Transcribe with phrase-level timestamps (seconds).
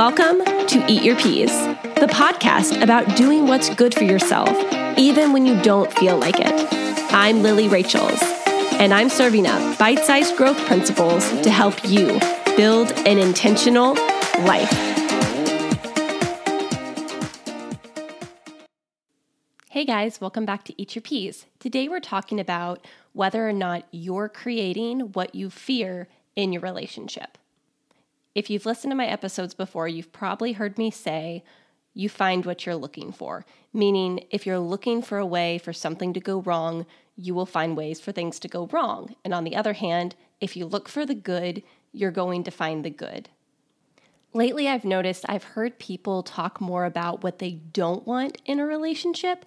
[0.00, 4.48] Welcome to Eat Your Peas, the podcast about doing what's good for yourself,
[4.96, 6.68] even when you don't feel like it.
[7.12, 8.18] I'm Lily Rachels,
[8.80, 12.18] and I'm serving up bite sized growth principles to help you
[12.56, 13.92] build an intentional
[14.46, 14.72] life.
[19.68, 21.44] Hey guys, welcome back to Eat Your Peas.
[21.58, 27.36] Today we're talking about whether or not you're creating what you fear in your relationship.
[28.34, 31.42] If you've listened to my episodes before, you've probably heard me say,
[31.94, 33.44] you find what you're looking for.
[33.72, 37.76] Meaning, if you're looking for a way for something to go wrong, you will find
[37.76, 39.16] ways for things to go wrong.
[39.24, 41.62] And on the other hand, if you look for the good,
[41.92, 43.28] you're going to find the good.
[44.32, 48.64] Lately, I've noticed I've heard people talk more about what they don't want in a
[48.64, 49.44] relationship,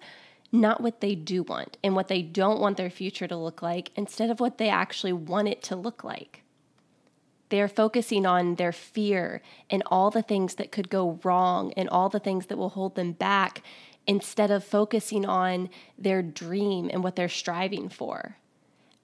[0.52, 3.90] not what they do want, and what they don't want their future to look like
[3.96, 6.43] instead of what they actually want it to look like.
[7.54, 9.40] They're focusing on their fear
[9.70, 12.96] and all the things that could go wrong and all the things that will hold
[12.96, 13.62] them back
[14.08, 18.38] instead of focusing on their dream and what they're striving for.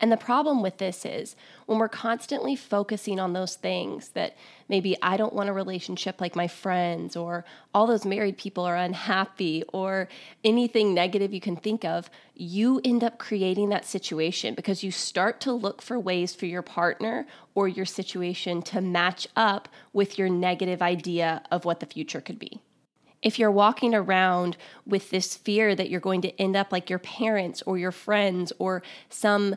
[0.01, 4.35] And the problem with this is when we're constantly focusing on those things that
[4.69, 8.77] maybe I don't want a relationship like my friends, or all those married people are
[8.77, 10.09] unhappy, or
[10.43, 15.39] anything negative you can think of, you end up creating that situation because you start
[15.43, 20.31] to look for ways for your partner or your situation to match up with your
[20.31, 22.59] negative idea of what the future could be.
[23.23, 26.99] If you're walking around with this fear that you're going to end up like your
[26.99, 29.57] parents or your friends or some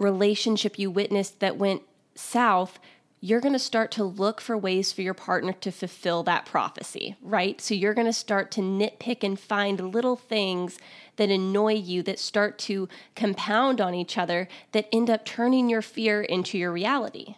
[0.00, 1.82] relationship you witnessed that went
[2.16, 2.80] south,
[3.20, 7.16] you're going to start to look for ways for your partner to fulfill that prophecy,
[7.20, 7.60] right?
[7.60, 10.78] So you're going to start to nitpick and find little things
[11.16, 15.82] that annoy you that start to compound on each other that end up turning your
[15.82, 17.34] fear into your reality.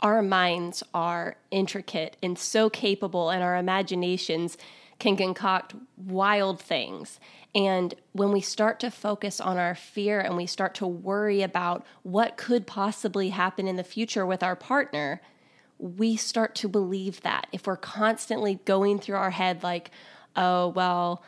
[0.00, 4.58] Our minds are intricate and so capable, and our imaginations
[4.98, 7.20] can concoct wild things.
[7.54, 11.84] And when we start to focus on our fear and we start to worry about
[12.02, 15.20] what could possibly happen in the future with our partner,
[15.78, 17.48] we start to believe that.
[17.52, 19.90] If we're constantly going through our head, like,
[20.36, 21.24] oh, well,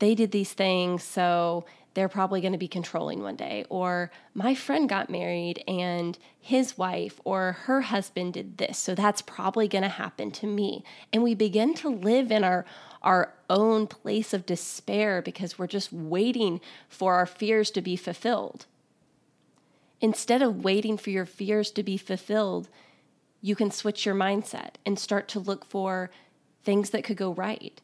[0.00, 3.64] they did these things, so they're probably going to be controlling one day.
[3.68, 9.22] Or my friend got married and his wife or her husband did this, so that's
[9.22, 10.84] probably going to happen to me.
[11.12, 12.64] And we begin to live in our
[13.02, 18.66] our own place of despair because we're just waiting for our fears to be fulfilled.
[20.00, 22.68] Instead of waiting for your fears to be fulfilled,
[23.40, 26.10] you can switch your mindset and start to look for
[26.62, 27.80] things that could go right.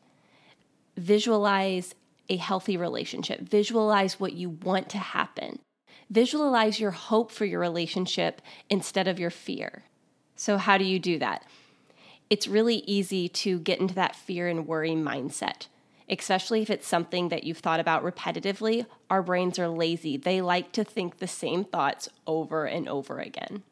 [0.97, 1.95] Visualize
[2.29, 5.59] a healthy relationship, visualize what you want to happen.
[6.11, 8.41] Visualize your hope for your relationship
[8.71, 9.85] instead of your fear.
[10.37, 11.45] So, how do you do that?
[12.29, 15.67] It's really easy to get into that fear and worry mindset,
[16.09, 18.87] especially if it's something that you've thought about repetitively.
[19.11, 23.63] Our brains are lazy, they like to think the same thoughts over and over again.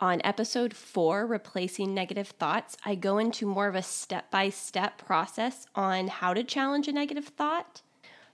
[0.00, 4.98] On episode four, Replacing Negative Thoughts, I go into more of a step by step
[4.98, 7.82] process on how to challenge a negative thought.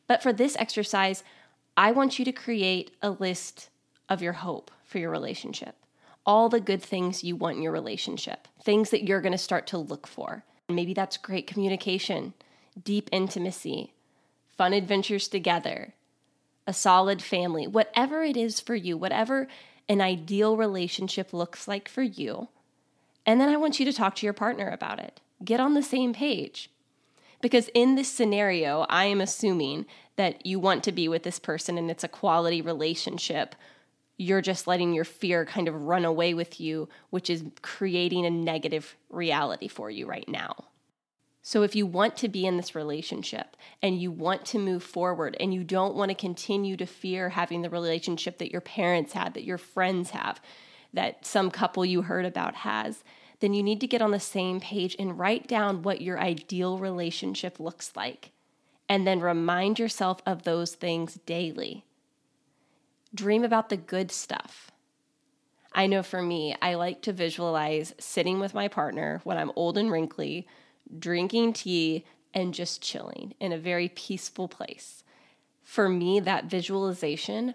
[0.06, 1.22] But for this exercise,
[1.76, 3.68] I want you to create a list
[4.08, 5.77] of your hope for your relationship
[6.28, 9.66] all the good things you want in your relationship, things that you're going to start
[9.66, 10.44] to look for.
[10.68, 12.34] Maybe that's great communication,
[12.84, 13.94] deep intimacy,
[14.54, 15.94] fun adventures together,
[16.66, 19.48] a solid family, whatever it is for you, whatever
[19.88, 22.48] an ideal relationship looks like for you.
[23.24, 25.22] And then I want you to talk to your partner about it.
[25.42, 26.70] Get on the same page.
[27.40, 29.86] Because in this scenario, I am assuming
[30.16, 33.54] that you want to be with this person and it's a quality relationship
[34.18, 38.30] you're just letting your fear kind of run away with you, which is creating a
[38.30, 40.54] negative reality for you right now.
[41.40, 45.36] So, if you want to be in this relationship and you want to move forward
[45.40, 49.32] and you don't want to continue to fear having the relationship that your parents had,
[49.34, 50.42] that your friends have,
[50.92, 53.04] that some couple you heard about has,
[53.40, 56.76] then you need to get on the same page and write down what your ideal
[56.76, 58.32] relationship looks like.
[58.88, 61.84] And then remind yourself of those things daily
[63.14, 64.70] dream about the good stuff.
[65.72, 69.78] I know for me, I like to visualize sitting with my partner when I'm old
[69.78, 70.46] and wrinkly,
[70.98, 75.02] drinking tea, and just chilling in a very peaceful place.
[75.62, 77.54] For me, that visualization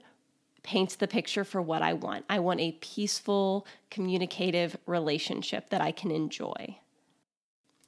[0.61, 2.25] paints the picture for what I want.
[2.29, 6.77] I want a peaceful, communicative relationship that I can enjoy.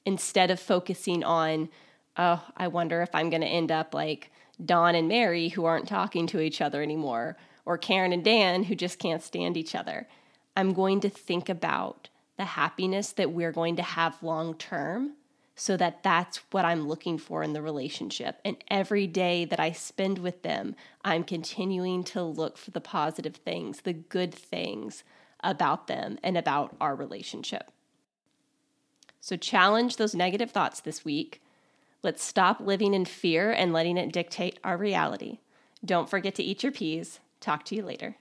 [0.06, 1.70] Instead of focusing on,
[2.18, 4.32] oh, I wonder if I'm going to end up like
[4.64, 8.76] Don and Mary who aren't talking to each other anymore or Karen and Dan who
[8.76, 10.08] just can't stand each other.
[10.56, 15.14] I'm going to think about the happiness that we're going to have long term
[15.56, 18.40] so that that's what I'm looking for in the relationship.
[18.44, 23.38] And every day that I spend with them, I'm continuing to look for the positive
[23.38, 25.04] things, the good things
[25.42, 27.72] about them and about our relationship.
[29.22, 31.42] So challenge those negative thoughts this week.
[32.04, 35.40] Let's stop living in fear and letting it dictate our reality.
[35.84, 37.20] Don't forget to eat your peas.
[37.46, 38.18] Talk to you later.